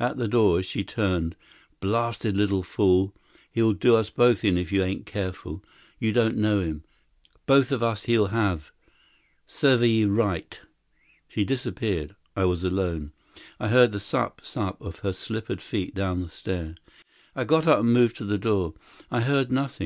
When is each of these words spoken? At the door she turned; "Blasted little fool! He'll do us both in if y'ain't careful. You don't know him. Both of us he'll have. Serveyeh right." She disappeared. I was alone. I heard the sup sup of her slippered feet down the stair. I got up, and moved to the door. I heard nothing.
At 0.00 0.16
the 0.16 0.26
door 0.26 0.62
she 0.62 0.84
turned; 0.84 1.36
"Blasted 1.80 2.34
little 2.34 2.62
fool! 2.62 3.14
He'll 3.52 3.74
do 3.74 3.94
us 3.94 4.08
both 4.08 4.42
in 4.42 4.56
if 4.56 4.72
y'ain't 4.72 5.04
careful. 5.04 5.62
You 5.98 6.14
don't 6.14 6.38
know 6.38 6.60
him. 6.60 6.84
Both 7.44 7.70
of 7.70 7.82
us 7.82 8.04
he'll 8.04 8.28
have. 8.28 8.72
Serveyeh 9.46 10.06
right." 10.08 10.58
She 11.28 11.44
disappeared. 11.44 12.16
I 12.34 12.46
was 12.46 12.64
alone. 12.64 13.12
I 13.60 13.68
heard 13.68 13.92
the 13.92 14.00
sup 14.00 14.40
sup 14.42 14.80
of 14.80 15.00
her 15.00 15.12
slippered 15.12 15.60
feet 15.60 15.94
down 15.94 16.22
the 16.22 16.30
stair. 16.30 16.76
I 17.34 17.44
got 17.44 17.66
up, 17.66 17.80
and 17.80 17.92
moved 17.92 18.16
to 18.16 18.24
the 18.24 18.38
door. 18.38 18.72
I 19.10 19.20
heard 19.20 19.52
nothing. 19.52 19.74